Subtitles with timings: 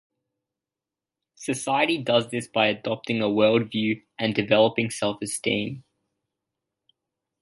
[1.35, 5.83] Society does this by adopting a worldview and developing self-esteem.